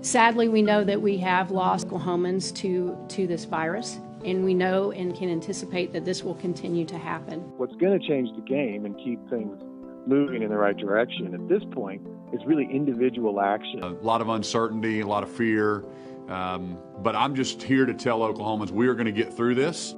[0.00, 4.92] Sadly, we know that we have lost Oklahomans to, to this virus, and we know
[4.92, 7.40] and can anticipate that this will continue to happen.
[7.56, 9.60] What's going to change the game and keep things
[10.06, 13.82] moving in the right direction at this point is really individual action.
[13.82, 15.84] A lot of uncertainty, a lot of fear.
[16.28, 19.94] Um, but I'm just here to tell Oklahomans we are going to get through this.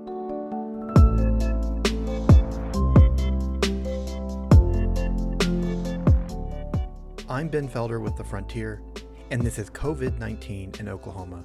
[7.29, 8.83] I'm Ben Felder with The Frontier,
[9.31, 11.45] and this is COVID 19 in Oklahoma,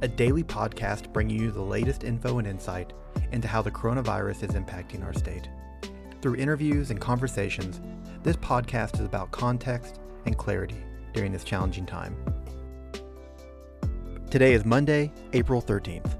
[0.00, 2.94] a daily podcast bringing you the latest info and insight
[3.32, 5.48] into how the coronavirus is impacting our state.
[6.22, 7.80] Through interviews and conversations,
[8.22, 10.82] this podcast is about context and clarity
[11.12, 12.16] during this challenging time.
[14.30, 16.16] Today is Monday, April 13th.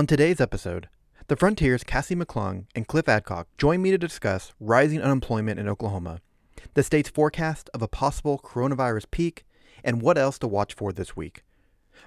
[0.00, 0.88] On today's episode,
[1.26, 6.20] the Frontier's Cassie McClung and Cliff Adcock join me to discuss rising unemployment in Oklahoma,
[6.72, 9.44] the state's forecast of a possible coronavirus peak,
[9.84, 11.42] and what else to watch for this week.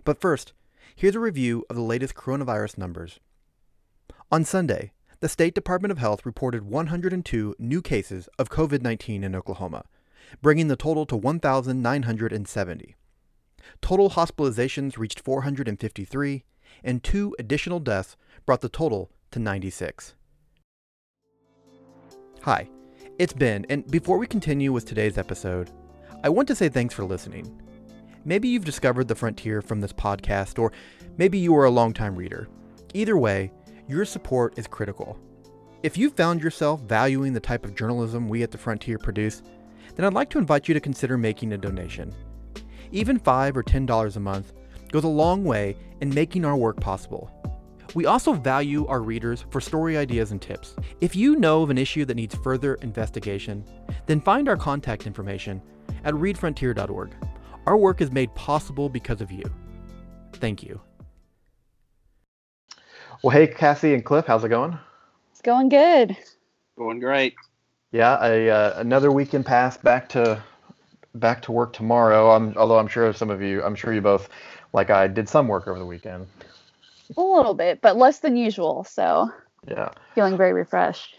[0.06, 0.54] But first,
[0.96, 3.20] here's a review of the latest coronavirus numbers.
[4.32, 9.36] On Sunday, the State Department of Health reported 102 new cases of COVID 19 in
[9.36, 9.86] Oklahoma,
[10.42, 12.96] bringing the total to 1,970.
[13.82, 16.44] Total hospitalizations reached 453,
[16.84, 20.16] and two additional deaths brought the total to 96.
[22.42, 22.70] Hi,
[23.20, 25.70] it's Ben, and before we continue with today's episode,
[26.24, 27.62] I want to say thanks for listening.
[28.26, 30.72] Maybe you've discovered the frontier from this podcast, or
[31.18, 32.48] maybe you are a longtime reader.
[32.94, 33.52] Either way,
[33.88, 35.20] your support is critical.
[35.84, 39.42] If you've found yourself valuing the type of journalism we at the Frontier produce,
[39.96, 42.14] then I'd like to invite you to consider making a donation.
[42.92, 44.54] Even 5 or $10 a month
[44.94, 47.32] goes a long way in making our work possible.
[47.96, 50.76] We also value our readers for story ideas and tips.
[51.02, 53.66] If you know of an issue that needs further investigation,
[54.06, 55.64] then find our contact information
[56.04, 57.12] at readfrontier.org.
[57.66, 59.44] Our work is made possible because of you.
[60.34, 60.80] Thank you.
[63.24, 64.78] Well, hey, Cassie and Cliff, how's it going?
[65.32, 66.16] It's going good.
[66.78, 67.34] Going great.
[67.92, 70.44] Yeah, a, uh, another weekend pass back to
[71.16, 72.32] back to work tomorrow.
[72.32, 74.30] I'm, although I'm sure some of you, I'm sure you both
[74.74, 76.28] like I did some work over the weekend.
[77.16, 78.84] A little bit, but less than usual.
[78.84, 79.32] So
[79.68, 81.18] yeah, feeling very refreshed.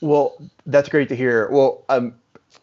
[0.00, 0.36] Well,
[0.66, 1.48] that's great to hear.
[1.50, 2.14] Well, um,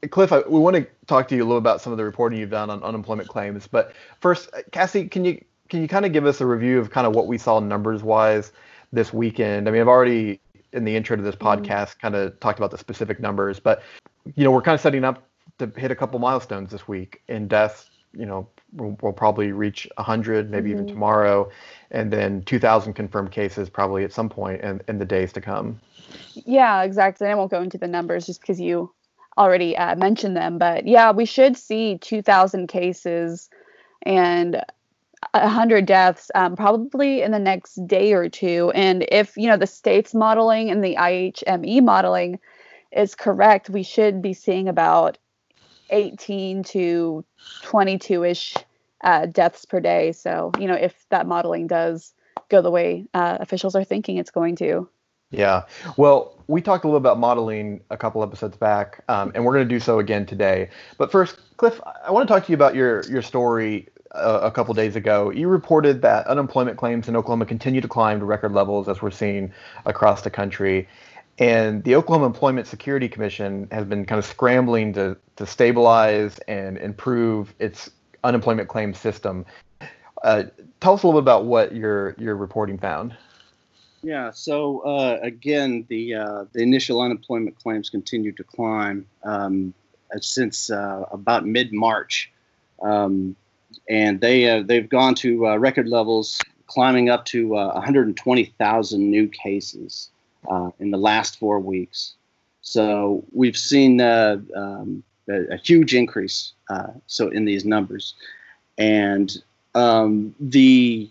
[0.09, 2.39] Cliff, I, we want to talk to you a little about some of the reporting
[2.39, 3.67] you've done on unemployment claims.
[3.67, 7.05] But first, Cassie, can you can you kind of give us a review of kind
[7.05, 8.51] of what we saw numbers wise
[8.91, 9.67] this weekend?
[9.67, 10.39] I mean, I've already
[10.73, 11.63] in the intro to this mm-hmm.
[11.63, 13.81] podcast kind of talked about the specific numbers, but
[14.35, 15.27] you know, we're kind of setting up
[15.57, 17.89] to hit a couple milestones this week in deaths.
[18.13, 20.79] You know, we'll, we'll probably reach 100, maybe mm-hmm.
[20.79, 21.49] even tomorrow,
[21.91, 25.79] and then 2,000 confirmed cases probably at some point in, in the days to come.
[26.33, 27.27] Yeah, exactly.
[27.27, 28.91] I won't go into the numbers just because you
[29.37, 33.49] already uh, mentioned them, but yeah, we should see 2,000 cases
[34.03, 34.61] and
[35.33, 38.71] 100 deaths um, probably in the next day or two.
[38.73, 42.39] And if, you know, the state's modeling and the IHME modeling
[42.91, 45.17] is correct, we should be seeing about
[45.89, 47.25] 18 to
[47.63, 48.55] 22 ish
[49.03, 50.11] uh, deaths per day.
[50.11, 52.13] So, you know, if that modeling does
[52.49, 54.89] go the way uh, officials are thinking it's going to.
[55.31, 55.65] Yeah.
[55.95, 59.67] Well, we talked a little about modeling a couple episodes back, um, and we're going
[59.67, 60.69] to do so again today.
[60.97, 64.49] But first, Cliff, I want to talk to you about your your story uh, a
[64.49, 65.29] couple days ago.
[65.29, 69.11] You reported that unemployment claims in Oklahoma continue to climb to record levels, as we're
[69.11, 69.53] seeing
[69.85, 70.87] across the country.
[71.39, 76.77] And the Oklahoma Employment Security Commission has been kind of scrambling to, to stabilize and
[76.77, 77.89] improve its
[78.25, 79.45] unemployment claim system.
[80.21, 80.43] Uh,
[80.81, 83.15] tell us a little bit about what your your reporting found.
[84.03, 84.31] Yeah.
[84.31, 89.73] So uh, again, the uh, the initial unemployment claims continue to climb um,
[90.19, 92.29] since uh, about mid March,
[92.81, 93.33] um,
[93.87, 100.09] and they uh, they've gone to uh, record levels, climbing up to 120,000 new cases
[100.79, 102.13] in the last four weeks.
[102.61, 106.53] So we've seen um, a, a, huge increase
[107.07, 108.13] so in these numbers,
[108.77, 109.35] and
[109.75, 111.09] um, the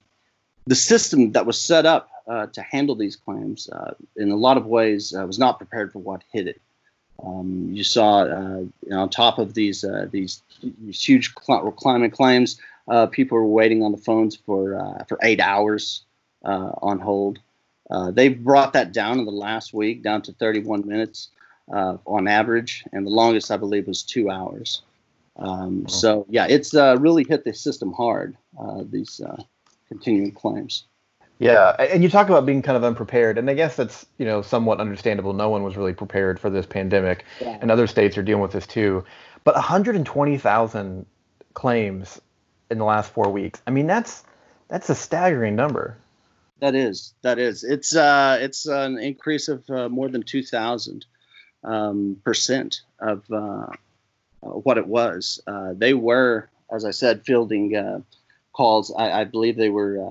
[0.66, 4.58] the system that was set up uh, to handle these claims, uh, in a lot
[4.58, 6.60] of ways, uh, was not prepared for what hit it.
[7.24, 10.42] Um, you saw, uh, you know, on top of these uh, these,
[10.90, 16.02] huge cl- climate claims, uh, people were waiting on the phones for for eight hours
[16.44, 17.38] on hold.
[17.90, 21.28] Uh, they've brought that down in the last week, down to 31 minutes
[21.72, 24.82] uh, on average, and the longest I believe was two hours.
[25.36, 28.36] Um, so yeah, it's uh, really hit the system hard.
[28.90, 29.20] these
[29.88, 30.84] continuing claims.
[31.38, 34.42] Yeah, and you talk about being kind of unprepared, and I guess that's you know
[34.42, 35.32] somewhat understandable.
[35.32, 37.58] No one was really prepared for this pandemic, yeah.
[37.60, 39.04] and other states are dealing with this too.
[39.44, 41.06] But 120,000
[41.54, 42.20] claims
[42.70, 43.62] in the last four weeks.
[43.66, 44.24] I mean, that's
[44.66, 45.96] that's a staggering number.
[46.60, 47.62] That is, that is.
[47.62, 51.06] It's uh, it's an increase of uh, more than 2,000
[51.62, 53.66] um, percent of uh,
[54.42, 55.40] what it was.
[55.46, 58.00] Uh, they were, as I said, fielding uh,
[58.52, 58.92] calls.
[58.96, 60.04] I, I, believe they were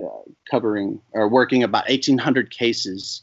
[0.00, 0.06] uh,
[0.48, 3.22] covering or working about 1,800 cases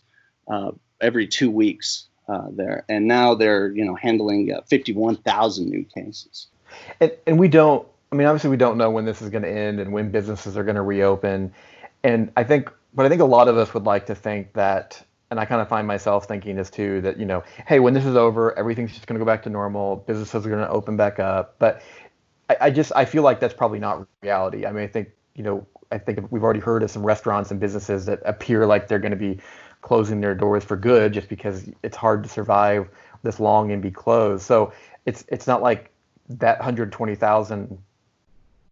[0.50, 2.08] uh, every two weeks
[2.52, 6.48] there, and now they're you know handling 51,000 new cases.
[7.00, 7.88] And, and we don't.
[8.12, 10.58] I mean, obviously, we don't know when this is going to end and when businesses
[10.58, 11.54] are going to reopen.
[12.06, 15.04] And I think, but I think a lot of us would like to think that
[15.32, 18.06] and I kind of find myself thinking this too that you know, hey, when this
[18.06, 19.98] is over, everything's just going to go back to normal.
[19.98, 21.56] Businesses are going to open back up.
[21.58, 21.82] But
[22.48, 24.68] I, I, just I feel like that's probably not reality.
[24.68, 27.60] I mean, I think you know I think we've already heard of some restaurants and
[27.60, 29.40] businesses that appear like they're going to be
[29.82, 32.88] closing their doors for good just because it's hard to survive
[33.24, 34.44] this long and be closed.
[34.44, 34.74] So
[35.08, 35.92] it's it's not like
[36.30, 37.78] that 120,000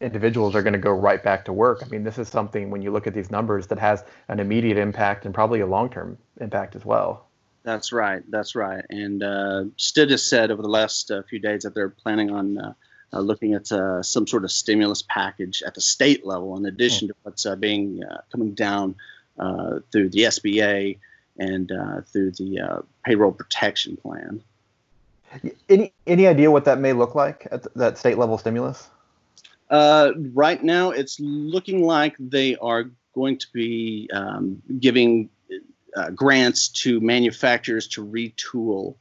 [0.04, 1.82] individuals are going to go right back to work.
[1.82, 4.78] I mean, this is something when you look at these numbers that has an immediate
[4.78, 7.28] impact and probably a long-term impact as well.
[7.64, 8.22] That's right.
[8.30, 8.84] That's right.
[8.90, 12.58] And uh, Stitt has said over the last uh, few days that they're planning on
[12.58, 12.74] uh,
[13.14, 17.08] uh, looking at uh, some sort of stimulus package at the state level, in addition
[17.08, 18.96] to what's uh, being uh, coming down
[19.40, 20.98] uh, through the SBA
[21.38, 24.42] and uh, through the payroll protection plan.
[25.70, 28.90] Any any idea what that may look like at that state level stimulus?
[30.34, 35.30] Right now, it's looking like they are going to be um, giving
[36.16, 38.96] grants to manufacturers to retool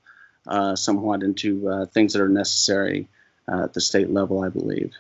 [0.77, 3.09] somewhat into things that are necessary
[3.51, 4.93] uh, at the state level, I believe.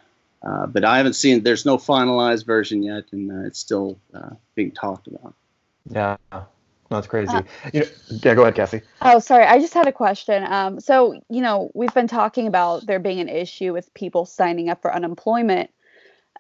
[0.43, 1.43] Uh, but I haven't seen.
[1.43, 5.35] There's no finalized version yet, and uh, it's still uh, being talked about.
[5.89, 6.17] Yeah,
[6.97, 7.33] that's crazy.
[7.33, 7.43] Uh,
[7.73, 7.87] you know,
[8.23, 8.83] yeah, go ahead, Cassie.
[9.01, 9.45] Oh, sorry.
[9.45, 10.45] I just had a question.
[10.45, 14.69] Um, so you know, we've been talking about there being an issue with people signing
[14.69, 15.71] up for unemployment.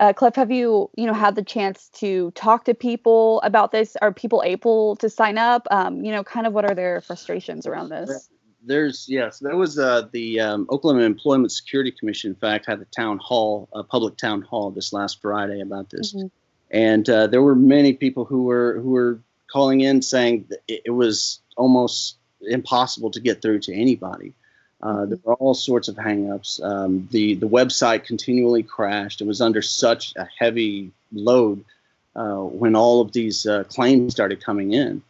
[0.01, 3.97] Uh, Cliff, have you you know had the chance to talk to people about this?
[4.01, 5.67] Are people able to sign up?
[5.71, 8.29] Um, you know, kind of what are their frustrations around this?
[8.65, 12.31] there's yes, there was uh, the um, Oklahoma Employment Security Commission.
[12.31, 16.15] In fact, had a town hall, a public town hall this last Friday about this,
[16.15, 16.29] mm-hmm.
[16.71, 19.21] and uh, there were many people who were who were
[19.53, 24.33] calling in saying it, it was almost impossible to get through to anybody.
[24.83, 26.63] Uh, there were all sorts of hangups.
[26.63, 29.21] Um, the the website continually crashed.
[29.21, 31.65] It was under such a heavy load
[32.17, 35.03] uh, when all of these uh, claims started coming in.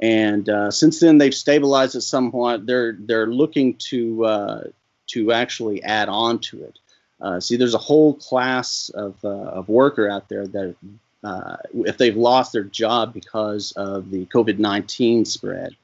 [0.00, 2.66] And uh, since then, they've stabilized it somewhat.
[2.66, 4.60] They're they're looking to uh,
[5.08, 6.78] to actually add on to it.
[7.20, 10.76] Uh, see, there's a whole class of, uh, of worker out there that
[11.24, 15.74] uh, if they've lost their job because of the COVID-19 spread,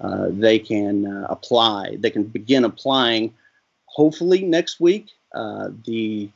[0.00, 1.96] uh, they can apply.
[1.98, 3.34] They can begin applying.
[3.86, 6.30] Hopefully next week, the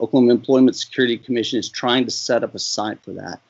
[0.00, 3.40] Oklahoma Employment Security Commission is trying to set up a site for that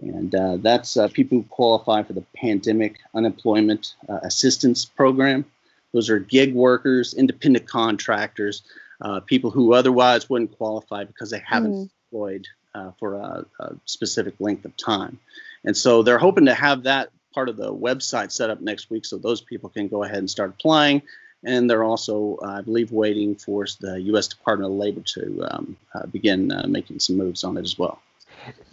[0.00, 5.44] and uh, that's uh, people who qualify for the Pandemic Unemployment uh, Assistance Program.
[5.92, 8.62] Those are gig workers, independent contractors,
[9.00, 11.90] uh, people who otherwise wouldn't qualify because they haven't mm.
[12.12, 12.46] employed
[12.76, 15.18] uh, for a, a, specific length of time.
[15.64, 19.04] And so they're hoping to have that part of the website set up next week
[19.04, 21.02] so those people can go ahead and start applying.
[21.44, 24.28] And they're also, I believe, waiting for the U.S.
[24.28, 28.00] Department of Labor to um, uh, begin making some moves on it as well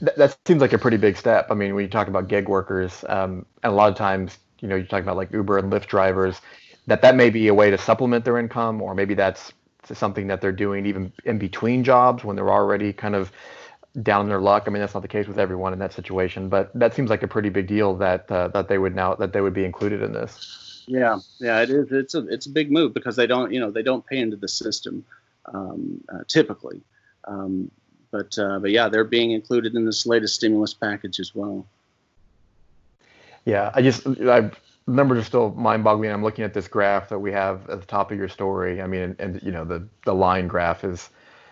[0.01, 1.47] that, that, seems like a pretty big step.
[1.49, 4.67] I mean, when you talk about gig workers, um, and a lot of times, you
[4.67, 6.39] know, you're talking about like Uber and Lyft drivers,
[6.87, 9.53] that that may be a way to supplement their income, or maybe that's
[9.91, 13.31] something that they're doing even in between jobs when they're already kind of
[14.01, 14.63] down in their luck.
[14.65, 17.23] I mean, that's not the case with everyone in that situation, but that seems like
[17.23, 20.01] a pretty big deal that uh, that they would now that they would be included
[20.01, 20.83] in this.
[20.87, 21.91] Yeah, yeah, it is.
[21.91, 24.35] It's a it's a big move because they don't you know they don't pay into
[24.35, 25.05] the system
[25.53, 26.81] um, uh, typically.
[27.25, 27.71] Um,
[28.11, 31.65] but uh, but yeah, they're being included in this latest stimulus package as well.
[33.45, 34.51] Yeah, I just I
[34.87, 36.11] numbers are still mind-boggling.
[36.11, 38.81] I'm looking at this graph that we have at the top of your story.
[38.81, 41.09] I mean, and, and you know the the line graph is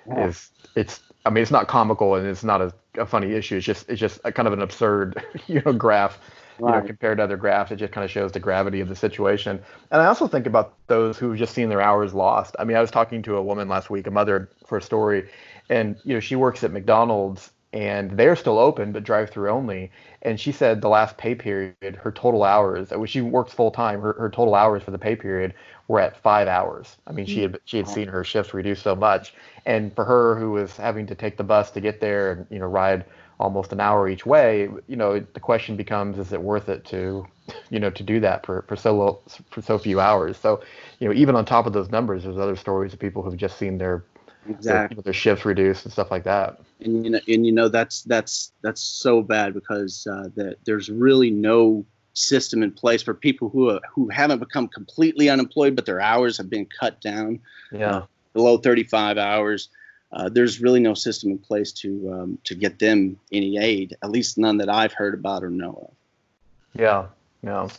[0.07, 0.27] yeah.
[0.27, 3.57] is it's I mean it's not comical and it's not a, a, funny issue.
[3.57, 6.19] It's just it's just a kind of an absurd you know graph.
[6.59, 6.75] Right.
[6.75, 8.95] You know, compared to other graphs, it just kind of shows the gravity of the
[8.95, 9.59] situation.
[9.89, 12.55] And I also think about those who've just seen their hours lost.
[12.59, 15.27] I mean, I was talking to a woman last week, a mother for a story,
[15.69, 19.91] and you know she works at McDonald's and they're still open but drive through only.
[20.23, 24.01] And she said the last pay period her total hours which she works full time
[24.01, 25.53] her, her total hours for the pay period
[25.87, 26.97] were at five hours.
[27.07, 27.43] I mean she mm.
[27.43, 29.33] had she had seen her shifts reduce so much.
[29.65, 32.59] And for her who was having to take the bus to get there and you
[32.59, 33.05] know ride
[33.41, 37.25] almost an hour each way, you know, the question becomes, is it worth it to,
[37.71, 40.37] you know, to do that for, for so low, for so few hours?
[40.37, 40.61] So,
[40.99, 43.57] you know, even on top of those numbers, there's other stories of people who've just
[43.57, 44.03] seen their
[44.49, 46.59] exactly their, their shifts reduced and stuff like that.
[46.79, 50.89] And you know, and you know that's that's that's so bad because uh, that there's
[50.89, 56.01] really no system in place for people who who haven't become completely unemployed, but their
[56.01, 57.39] hours have been cut down.
[57.71, 57.97] Yeah.
[57.97, 59.67] Uh, below 35 hours
[60.13, 64.11] uh, there's really no system in place to um, to get them any aid, at
[64.11, 66.79] least none that I've heard about or know of.
[66.79, 67.05] Yeah,
[67.41, 67.69] yeah.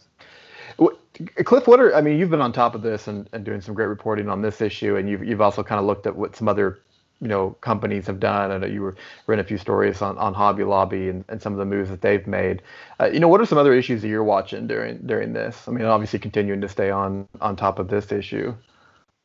[1.45, 2.19] Cliff, what are I mean?
[2.19, 4.97] You've been on top of this and, and doing some great reporting on this issue,
[4.97, 6.79] and you've you've also kind of looked at what some other
[7.21, 8.51] you know companies have done.
[8.51, 11.53] I know you were read a few stories on, on Hobby Lobby and, and some
[11.53, 12.63] of the moves that they've made.
[13.01, 15.69] Uh, you know, what are some other issues that you're watching during during this?
[15.69, 18.55] I mean, obviously continuing to stay on on top of this issue.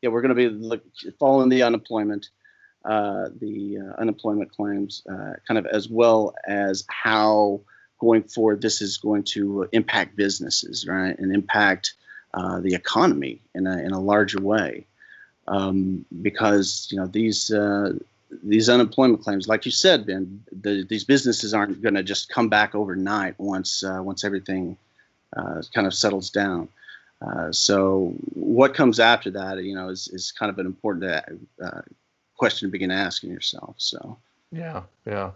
[0.01, 0.84] Yeah, we're going to be look,
[1.20, 2.30] following the unemployment
[2.88, 7.60] uh, the uh, unemployment claims, uh, kind of as well as how
[8.00, 11.94] going forward this is going to impact businesses, right, and impact
[12.34, 14.86] uh, the economy in a in a larger way,
[15.48, 17.51] um, because you know these.
[17.51, 17.94] Uh,
[18.44, 22.50] these unemployment claims, like you said, Ben, the, these businesses aren't going to just come
[22.50, 24.75] back overnight once once everything
[25.34, 26.68] kind of settles down.
[27.22, 31.06] Uh, so what comes after that, you know, is, is kind of an important
[31.63, 31.82] uh,
[32.36, 33.75] question to begin asking yourself.
[33.77, 34.18] So.
[34.51, 35.32] Yeah, yeah.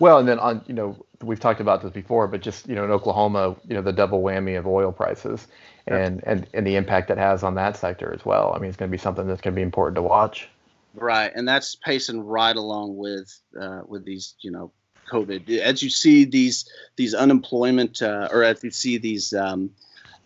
[0.00, 2.84] Well, and then on, you know, we've talked about this before, but just you know,
[2.84, 5.46] in Oklahoma, you know, the double whammy of oil prices
[5.86, 8.52] and and and the impact that has on that sector as well.
[8.54, 10.48] I mean, it's going to be something that's going to be important to watch.
[10.94, 14.72] Right, and that's pacing right along with uh, with these, you know,
[15.12, 15.58] COVID.
[15.58, 19.70] As you see these these unemployment, uh, or as you see these um,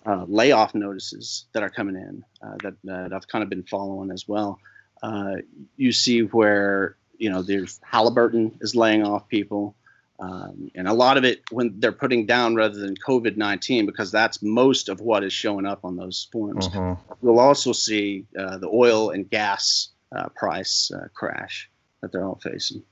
[0.06, 4.10] uh, layoff notices that are coming in, uh, that that I've kind of been following
[4.10, 4.58] as well.
[5.02, 5.36] Uh,
[5.76, 9.76] you see where you know there's Halliburton is laying off people,
[10.18, 14.10] um, and a lot of it when they're putting down rather than COVID nineteen because
[14.10, 16.68] that's most of what is showing up on those forms.
[16.68, 17.00] Mm-hmm.
[17.20, 22.40] We'll also see uh, the oil and gas uh, price uh, crash that they're all
[22.42, 22.82] facing.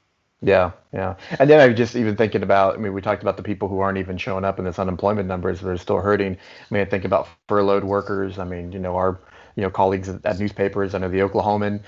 [0.40, 1.16] Yeah, yeah.
[1.40, 3.80] And then I'm just even thinking about, I mean, we talked about the people who
[3.80, 6.34] aren't even showing up in this unemployment numbers that are still hurting.
[6.34, 8.38] I mean, I think about furloughed workers.
[8.38, 9.18] I mean, you know, our
[9.56, 10.94] you know colleagues at, at newspapers.
[10.94, 11.80] I know the Oklahoman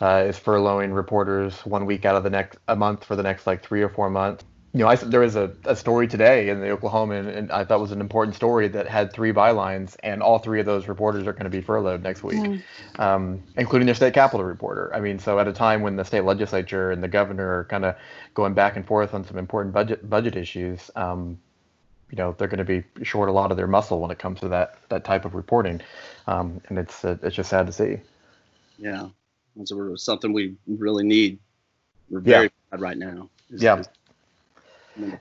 [0.00, 3.46] uh, is furloughing reporters one week out of the next a month for the next
[3.46, 4.44] like three or four months.
[4.72, 7.78] You know, I, there was a, a story today in the Oklahoman, and I thought
[7.78, 11.32] was an important story that had three bylines, and all three of those reporters are
[11.32, 12.60] going to be furloughed next week, mm.
[12.98, 14.90] um, including their state capitol reporter.
[14.92, 17.84] I mean, so at a time when the state legislature and the governor are kind
[17.84, 17.94] of
[18.34, 21.38] going back and forth on some important budget budget issues, um,
[22.10, 24.40] you know they're going to be short a lot of their muscle when it comes
[24.40, 25.80] to that that type of reporting,
[26.26, 27.98] um, and it's uh, it's just sad to see.
[28.76, 29.08] Yeah,
[29.56, 31.38] it's something we really need.
[32.10, 32.50] We're very yeah.
[32.70, 33.28] bad right now.
[33.50, 33.80] Is, yeah.
[33.80, 33.88] Is,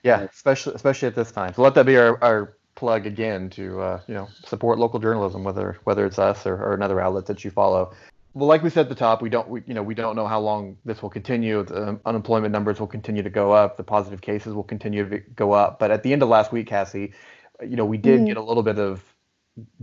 [0.04, 1.54] yeah, especially especially at this time.
[1.54, 5.44] So let that be our, our plug again to uh, you know support local journalism,
[5.44, 7.94] whether whether it's us or, or another outlet that you follow
[8.34, 10.26] well, like we said at the top, we don't, we, you know, we don't know
[10.26, 11.64] how long this will continue.
[11.64, 13.78] The unemployment numbers will continue to go up.
[13.78, 15.78] The positive cases will continue to go up.
[15.78, 17.14] But at the end of last week, Cassie,
[17.62, 18.26] you know, we did mm-hmm.
[18.26, 19.04] get a little bit of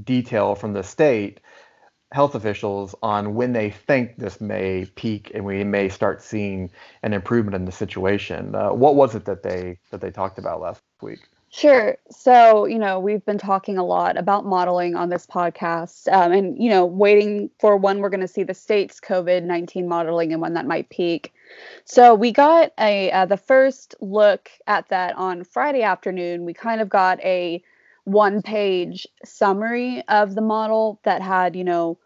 [0.03, 1.41] detail from the state
[2.13, 6.71] health officials on when they think this may peak and we may start seeing
[7.03, 8.55] an improvement in the situation.
[8.55, 11.21] Uh, what was it that they that they talked about last week?
[11.53, 11.99] Sure.
[12.11, 16.57] So, you know, we've been talking a lot about modeling on this podcast um, and,
[16.63, 20.41] you know, waiting for when we're going to see the state's COVID 19 modeling and
[20.41, 21.33] when that might peak.
[21.85, 26.45] So, we got a uh, the first look at that on Friday afternoon.
[26.45, 27.61] We kind of got a
[28.05, 31.99] one page summary of the model that had, you know,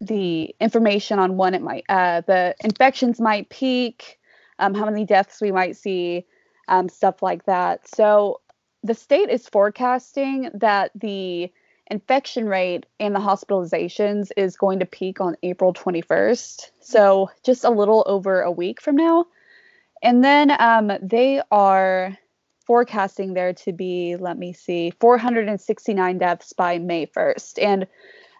[0.00, 4.18] the information on when it might, uh, the infections might peak,
[4.58, 6.26] um, how many deaths we might see,
[6.68, 7.88] um, stuff like that.
[7.88, 8.40] So,
[8.82, 11.50] the state is forecasting that the
[11.90, 16.70] infection rate and the hospitalizations is going to peak on April 21st.
[16.80, 19.26] So just a little over a week from now.
[20.02, 22.16] And then um, they are
[22.66, 27.62] forecasting there to be, let me see, 469 deaths by May 1st.
[27.62, 27.86] And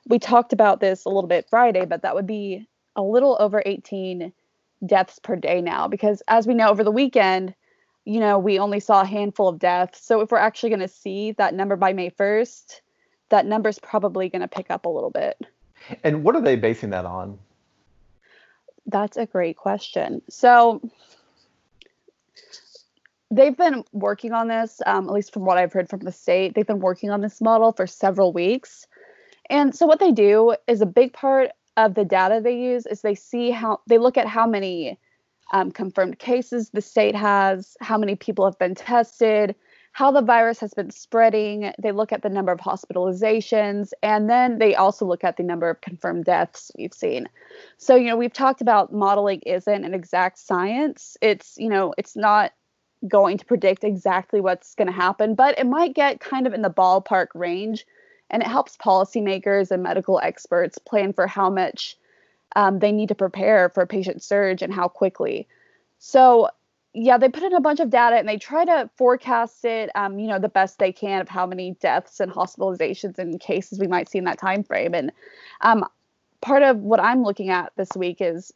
[0.09, 2.67] we talked about this a little bit Friday, but that would be
[2.97, 4.33] a little over 18
[4.85, 7.55] deaths per day now because as we know over the weekend
[8.07, 10.07] you know, we only saw a handful of deaths.
[10.07, 12.81] So if we're actually going to see that number by May 1st,
[13.29, 15.37] that number is probably going to pick up a little bit.
[16.05, 17.39] And what are they basing that on?
[18.87, 20.23] That's a great question.
[20.31, 20.81] So
[23.31, 26.55] they've been working on this, um, at least from what I've heard from the state.
[26.55, 28.87] They've been working on this model for several weeks.
[29.51, 33.03] And so what they do is a big part of the data they use is
[33.03, 34.99] they see how they look at how many
[35.53, 39.55] um, confirmed cases the state has, how many people have been tested,
[39.93, 41.73] how the virus has been spreading.
[41.81, 45.71] They look at the number of hospitalizations, and then they also look at the number
[45.71, 47.29] of confirmed deaths we've seen.
[47.79, 51.17] So, you know, we've talked about modeling isn't an exact science.
[51.21, 52.53] It's, you know, it's not
[53.09, 56.63] going to predict exactly what's going to happen, but it might get kind of in
[56.63, 57.87] the ballpark range.
[58.29, 61.97] And it helps policymakers and medical experts plan for how much
[62.57, 65.47] um, they need to prepare for a patient surge and how quickly.
[66.01, 66.49] So,
[66.93, 70.19] yeah, they put in a bunch of data and they try to forecast it, um,
[70.19, 73.87] you know, the best they can of how many deaths and hospitalizations and cases we
[73.87, 74.93] might see in that time frame.
[74.93, 75.13] And
[75.61, 75.85] um,
[76.41, 78.53] part of what I'm looking at this week is,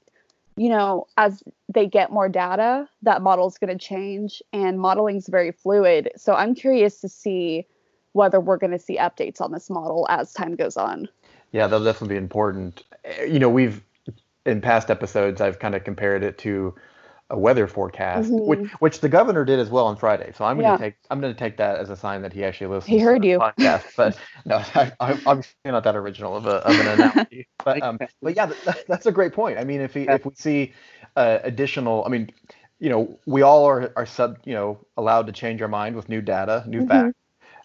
[0.60, 5.16] you know, as they get more data, that model is going to change, and modeling
[5.16, 6.10] is very fluid.
[6.18, 7.66] So I'm curious to see
[8.12, 11.08] whether we're going to see updates on this model as time goes on.
[11.52, 12.82] Yeah, that'll definitely be important.
[13.06, 13.82] Eh, you know, we've
[14.44, 16.74] in past episodes, I've kind of compared it to
[17.30, 18.46] a weather forecast, mm-hmm.
[18.46, 20.32] which which the governor did as well on Friday.
[20.36, 22.44] So I'm going to take I'm going to take that as a sign that he
[22.44, 22.88] actually listens.
[22.88, 23.38] He heard you.
[23.38, 27.48] Podcast, but no, I, am obviously not that original of, a, of an analogy.
[27.64, 29.58] but um, but yeah, that, that's a great point.
[29.58, 30.72] I mean, if he, if we see
[31.16, 32.30] uh, additional, I mean,
[32.78, 36.08] you know, we all are are sub, you know, allowed to change our mind with
[36.08, 36.88] new data, new mm-hmm.
[36.88, 37.18] facts.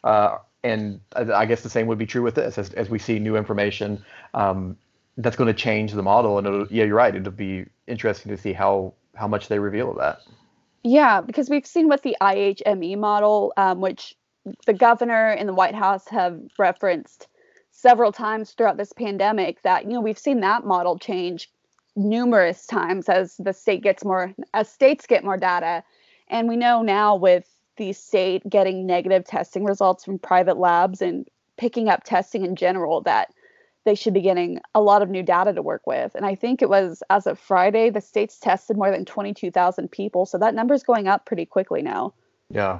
[0.03, 3.19] Uh, and I guess the same would be true with this as, as we see
[3.19, 4.03] new information.
[4.33, 4.77] Um,
[5.17, 6.39] that's going to change the model.
[6.39, 7.15] And yeah, you're right.
[7.15, 10.21] It'll be interesting to see how how much they reveal of that.
[10.83, 14.15] Yeah, because we've seen with the IHME model, um, which
[14.65, 17.27] the governor and the White House have referenced
[17.71, 21.49] several times throughout this pandemic, that you know we've seen that model change
[21.95, 25.83] numerous times as the state gets more as states get more data,
[26.27, 31.27] and we know now with the state getting negative testing results from private labs and
[31.57, 33.33] picking up testing in general that
[33.85, 36.13] they should be getting a lot of new data to work with.
[36.15, 40.25] And I think it was as of Friday, the states tested more than 22,000 people.
[40.25, 42.13] So that number is going up pretty quickly now.
[42.49, 42.79] Yeah.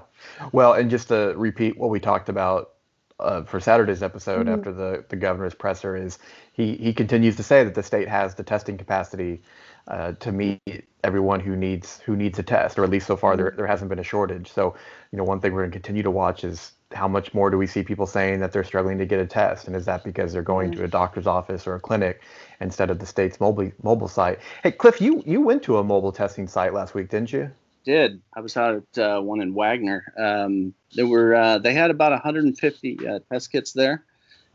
[0.52, 2.72] Well, and just to repeat what we talked about
[3.20, 4.60] uh, for Saturday's episode mm-hmm.
[4.60, 6.20] after the, the governor's presser is
[6.54, 9.42] he, he continues to say that the state has the testing capacity
[9.88, 10.62] uh, to meet
[11.04, 13.58] everyone who needs who needs a test, or at least so far there, mm-hmm.
[13.58, 14.52] there hasn't been a shortage.
[14.52, 14.76] So,
[15.12, 17.58] you know, one thing we're going to continue to watch is how much more do
[17.58, 20.34] we see people saying that they're struggling to get a test, and is that because
[20.34, 22.22] they're going to a doctor's office or a clinic
[22.62, 24.40] instead of the state's mobile mobile site?
[24.62, 27.52] Hey, Cliff, you you went to a mobile testing site last week, didn't you?
[27.86, 30.14] Did I was out at uh, one in Wagoner.
[30.18, 34.04] Um, there were uh, they had about 150 uh, test kits there,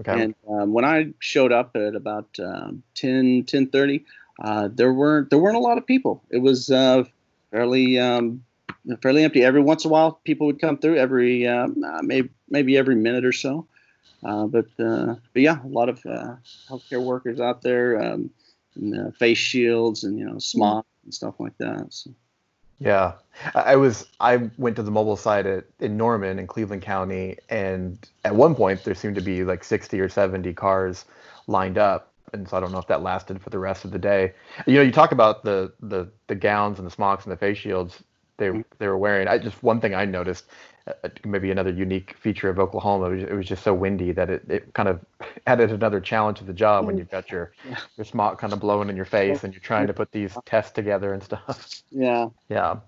[0.00, 0.22] okay.
[0.22, 4.04] and um, when I showed up at about um, 10 10:30,
[4.42, 6.22] uh, there weren't there weren't a lot of people.
[6.30, 7.04] It was uh,
[7.50, 8.44] fairly um,
[9.02, 9.44] fairly empty.
[9.44, 10.96] Every once in a while, people would come through.
[10.96, 13.66] Every um, uh, maybe maybe every minute or so.
[14.22, 16.36] Uh, but uh, but yeah, a lot of uh,
[16.68, 18.30] healthcare workers out there, um,
[18.74, 21.86] and, face shields and you know smock and stuff like that.
[21.90, 22.10] So.
[22.78, 23.12] Yeah,
[23.54, 27.98] I was I went to the mobile site at, in Norman in Cleveland County, and
[28.24, 31.04] at one point there seemed to be like 60 or 70 cars
[31.46, 33.98] lined up and so I don't know if that lasted for the rest of the
[33.98, 34.32] day.
[34.66, 37.58] You know, you talk about the the the gowns and the smocks and the face
[37.58, 38.02] shields
[38.40, 38.60] they mm-hmm.
[38.78, 39.28] they were wearing.
[39.28, 40.46] I just one thing I noticed,
[40.88, 43.10] uh, maybe another unique feature of Oklahoma.
[43.10, 45.04] It was, it was, just so windy that it, it kind of
[45.46, 46.98] added another challenge to the job when mm.
[46.98, 47.52] you've got your
[47.96, 50.72] your smock kind of blowing in your face and you're trying to put these tests
[50.72, 51.82] together and stuff.
[51.90, 52.28] Yeah.
[52.48, 52.80] Yeah.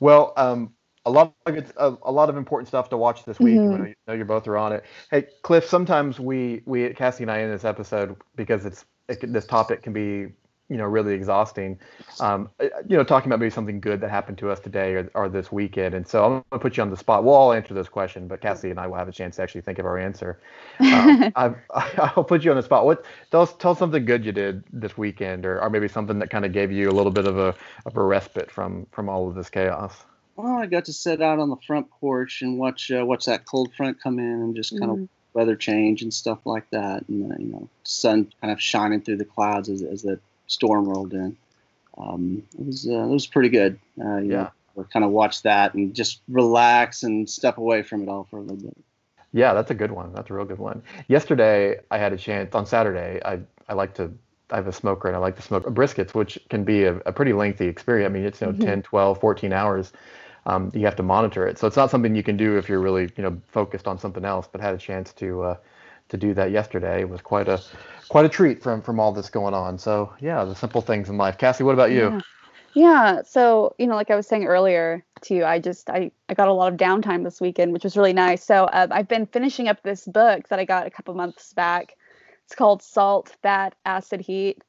[0.00, 0.72] Well, um,
[1.04, 3.56] a lot of good, a, a, lot of important stuff to watch this week.
[3.56, 3.82] Mm-hmm.
[3.82, 4.84] I know you both are on it.
[5.10, 5.66] Hey, Cliff.
[5.66, 9.92] Sometimes we we Cassie and I in this episode because it's it, this topic can
[9.92, 10.32] be
[10.70, 11.78] you know really exhausting.
[12.20, 15.10] Um, uh, you know, talking about maybe something good that happened to us today or,
[15.14, 15.94] or this weekend.
[15.94, 17.24] And so I'm going to put you on the spot.
[17.24, 19.62] We'll all answer this question, but Cassie and I will have a chance to actually
[19.62, 20.38] think of our answer.
[20.78, 21.34] Um,
[21.74, 22.86] I, will put you on the spot.
[22.86, 26.20] What tell us tell us something good you did this weekend, or, or maybe something
[26.20, 27.54] that kind of gave you a little bit of a
[27.84, 30.04] of a respite from from all of this chaos.
[30.36, 33.44] Well, I got to sit out on the front porch and watch uh, watch that
[33.44, 35.02] cold front come in and just kind mm-hmm.
[35.02, 39.00] of weather change and stuff like that, and uh, you know, sun kind of shining
[39.00, 41.36] through the clouds as as the storm rolled in.
[41.96, 43.78] Um, it was uh, it was pretty good.
[44.02, 48.08] Uh, yeah, know, kind of watch that and just relax and step away from it
[48.08, 48.76] all for a little bit.
[49.32, 50.12] Yeah, that's a good one.
[50.12, 50.82] That's a real good one.
[51.08, 53.20] Yesterday, I had a chance on Saturday.
[53.24, 54.12] I I like to
[54.50, 57.12] I have a smoker and I like to smoke briskets, which can be a, a
[57.12, 58.10] pretty lengthy experience.
[58.10, 58.64] I mean, it's you know mm-hmm.
[58.64, 59.92] 10, 12, 14 hours
[60.46, 61.58] um, you have to monitor it.
[61.58, 64.24] So it's not something you can do if you're really you know focused on something
[64.24, 64.48] else.
[64.50, 65.56] But had a chance to uh,
[66.10, 67.04] to do that yesterday.
[67.04, 67.60] Was quite a
[68.08, 69.78] quite a treat from from all this going on.
[69.78, 71.38] So yeah, the simple things in life.
[71.38, 72.10] Cassie, what about you?
[72.10, 72.20] Yeah.
[72.72, 76.34] Yeah, so you know, like I was saying earlier to you, I just I I
[76.34, 78.44] got a lot of downtime this weekend, which was really nice.
[78.44, 81.96] So uh, I've been finishing up this book that I got a couple months back.
[82.44, 84.62] It's called Salt, Fat, Acid, Heat,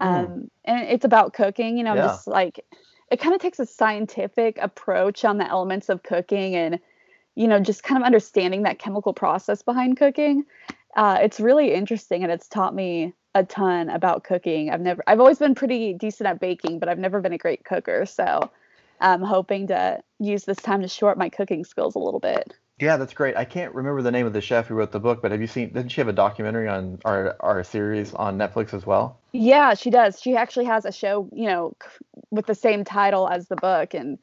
[0.00, 0.06] mm.
[0.06, 1.76] um, and it's about cooking.
[1.76, 2.06] You know, yeah.
[2.06, 2.64] just like
[3.10, 6.78] it kind of takes a scientific approach on the elements of cooking and
[7.34, 10.44] you know just kind of understanding that chemical process behind cooking.
[10.96, 14.70] Uh, it's really interesting and it's taught me a ton about cooking.
[14.70, 17.64] I've never I've always been pretty decent at baking, but I've never been a great
[17.64, 18.06] cooker.
[18.06, 18.50] So
[19.00, 22.54] I'm hoping to use this time to shore up my cooking skills a little bit.
[22.80, 23.36] Yeah, that's great.
[23.36, 25.46] I can't remember the name of the chef who wrote the book, but have you
[25.46, 25.68] seen?
[25.72, 29.18] Didn't she have a documentary on our our series on Netflix as well?
[29.32, 30.20] Yeah, she does.
[30.20, 31.76] She actually has a show, you know,
[32.30, 34.18] with the same title as the book, and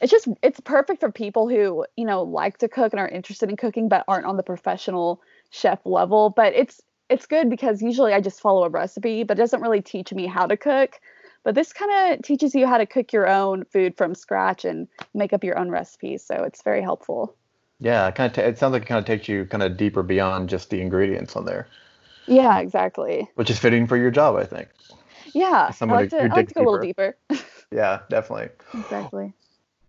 [0.00, 3.50] it's just it's perfect for people who you know like to cook and are interested
[3.50, 6.30] in cooking but aren't on the professional chef level.
[6.30, 9.80] But it's it's good because usually I just follow a recipe, but it doesn't really
[9.82, 11.00] teach me how to cook.
[11.44, 14.88] But this kind of teaches you how to cook your own food from scratch and
[15.14, 16.22] make up your own recipes.
[16.22, 17.34] So it's very helpful.
[17.80, 18.34] Yeah, kind of.
[18.34, 20.80] T- it sounds like it kind of takes you kind of deeper beyond just the
[20.80, 21.68] ingredients on there.
[22.26, 23.28] Yeah, exactly.
[23.36, 24.68] Which is fitting for your job, I think.
[25.32, 27.16] Yeah, I like, to, I like to go a little deeper.
[27.72, 28.48] yeah, definitely.
[28.74, 29.32] Exactly.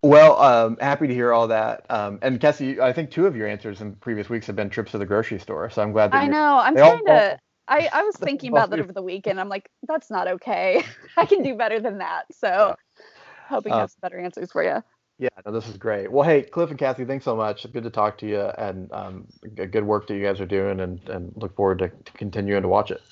[0.02, 1.84] Well, um, happy to hear all that.
[1.90, 4.92] Um, and Cassie, I think two of your answers in previous weeks have been trips
[4.92, 5.68] to the grocery store.
[5.68, 6.58] So I'm glad that I know.
[6.58, 7.38] I'm trying all, to.
[7.68, 9.38] I, I was thinking about that over the weekend.
[9.38, 10.82] I'm like, that's not okay.
[11.16, 12.24] I can do better than that.
[12.32, 13.04] So, yeah.
[13.48, 14.82] hoping uh, I have some better answers for you.
[15.18, 16.10] Yeah, no, this is great.
[16.10, 17.70] Well, hey, Cliff and Kathy, thanks so much.
[17.70, 21.06] Good to talk to you, and um, good work that you guys are doing, and,
[21.10, 23.02] and look forward to, to continuing to watch it.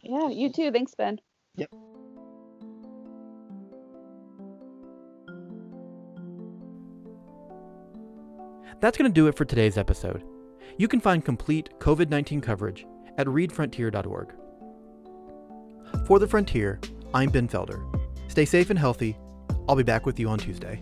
[0.00, 0.70] Yeah, you too.
[0.70, 1.18] Thanks, Ben.
[1.56, 1.70] Yep.
[8.86, 10.22] That's going to do it for today's episode.
[10.78, 12.86] You can find complete COVID 19 coverage
[13.18, 14.32] at readfrontier.org.
[16.06, 16.78] For The Frontier,
[17.12, 17.82] I'm Ben Felder.
[18.28, 19.18] Stay safe and healthy.
[19.68, 20.80] I'll be back with you on Tuesday.